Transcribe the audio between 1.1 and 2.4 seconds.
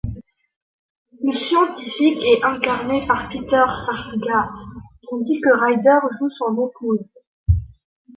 Le scientifique